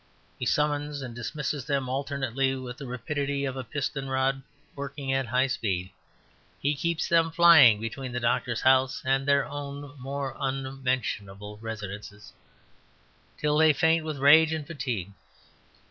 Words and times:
He 0.39 0.47
summons 0.47 1.03
and 1.03 1.13
dismisses 1.13 1.65
them 1.65 1.87
alternately 1.87 2.55
with 2.55 2.77
the 2.77 2.87
rapidity 2.87 3.45
of 3.45 3.55
a 3.55 3.63
piston 3.63 4.09
rod 4.09 4.41
working 4.75 5.13
at 5.13 5.27
high 5.27 5.45
speed; 5.45 5.91
he 6.59 6.73
keeps 6.73 7.07
them 7.07 7.29
flying 7.29 7.79
between 7.79 8.11
the 8.11 8.19
doctor's 8.19 8.61
house 8.61 9.03
and 9.05 9.27
their 9.27 9.45
own 9.45 9.95
more 9.99 10.35
unmentionable 10.39 11.59
residences 11.59 12.33
till 13.37 13.59
they 13.59 13.73
faint 13.73 14.03
with 14.03 14.17
rage 14.17 14.53
and 14.53 14.65
fatigue. 14.65 15.11